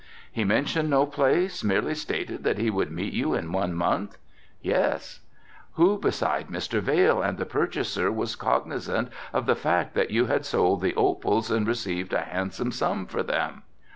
"He 0.31 0.43
mentioned 0.43 0.89
no 0.89 1.05
place, 1.05 1.63
merely 1.63 1.93
stated 1.93 2.43
that 2.43 2.57
he 2.57 2.71
would 2.71 2.89
meet 2.89 3.13
you 3.13 3.35
in 3.35 3.51
one 3.51 3.75
month?" 3.75 4.17
"Yes." 4.59 5.19
"Who 5.73 5.99
beside 5.99 6.47
Mr. 6.47 6.79
Vail 6.79 7.21
and 7.21 7.37
the 7.37 7.45
purchaser 7.45 8.11
was 8.11 8.35
cognizant 8.35 9.09
of 9.31 9.45
the 9.45 9.53
fact 9.55 9.93
that 9.93 10.09
you 10.09 10.25
had 10.25 10.43
sold 10.43 10.81
the 10.81 10.95
opals 10.95 11.51
and 11.51 11.67
received 11.67 12.13
a 12.13 12.21
handsome 12.21 12.71
sum 12.71 13.05
for 13.05 13.21
them?" 13.21 13.61